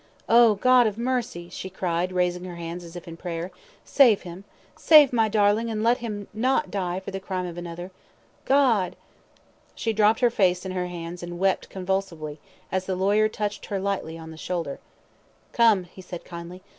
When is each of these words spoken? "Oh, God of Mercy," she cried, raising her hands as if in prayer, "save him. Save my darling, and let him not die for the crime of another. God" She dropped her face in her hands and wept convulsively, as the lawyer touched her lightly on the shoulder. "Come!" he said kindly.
"Oh, 0.27 0.55
God 0.55 0.87
of 0.87 0.97
Mercy," 0.97 1.47
she 1.49 1.69
cried, 1.69 2.11
raising 2.11 2.43
her 2.45 2.55
hands 2.55 2.83
as 2.83 2.95
if 2.95 3.07
in 3.07 3.15
prayer, 3.17 3.51
"save 3.85 4.23
him. 4.23 4.45
Save 4.75 5.13
my 5.13 5.29
darling, 5.29 5.69
and 5.69 5.83
let 5.83 5.99
him 5.99 6.27
not 6.33 6.71
die 6.71 6.99
for 6.99 7.11
the 7.11 7.19
crime 7.19 7.45
of 7.45 7.55
another. 7.55 7.91
God" 8.43 8.95
She 9.75 9.93
dropped 9.93 10.21
her 10.21 10.31
face 10.31 10.65
in 10.65 10.71
her 10.71 10.87
hands 10.87 11.21
and 11.21 11.37
wept 11.37 11.69
convulsively, 11.69 12.39
as 12.71 12.87
the 12.87 12.95
lawyer 12.95 13.29
touched 13.29 13.67
her 13.67 13.79
lightly 13.79 14.17
on 14.17 14.31
the 14.31 14.37
shoulder. 14.37 14.79
"Come!" 15.53 15.83
he 15.83 16.01
said 16.01 16.25
kindly. 16.25 16.63